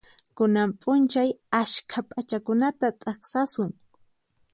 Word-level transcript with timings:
Kunan 0.39 0.69
p'unchay 0.79 1.29
askha 1.61 1.99
p'achakunata 2.09 2.87
t'aqsasun. 3.01 3.69